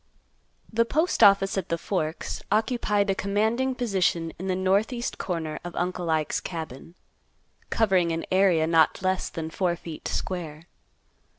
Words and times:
The 0.73 0.83
Postoffice 0.83 1.59
at 1.59 1.69
the 1.69 1.77
Forks 1.77 2.41
occupied 2.51 3.11
a 3.11 3.13
commanding 3.13 3.75
position 3.75 4.33
in 4.39 4.47
the 4.47 4.55
northeast 4.55 5.19
corner 5.19 5.59
of 5.63 5.75
Uncle 5.75 6.09
Ike's 6.09 6.39
cabin, 6.39 6.95
covering 7.69 8.11
an 8.11 8.25
area 8.31 8.65
not 8.65 9.03
less 9.03 9.29
than 9.29 9.51
four 9.51 9.75
feet 9.75 10.07
square. 10.07 10.63